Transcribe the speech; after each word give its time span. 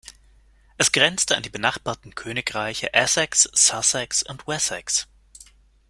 Es 0.79 0.91
grenzte 0.91 1.37
an 1.37 1.43
die 1.43 1.51
benachbarten 1.51 2.15
Königreiche 2.15 2.91
Essex, 2.91 3.43
Sussex 3.53 4.23
und 4.23 4.47
Wessex. 4.47 5.07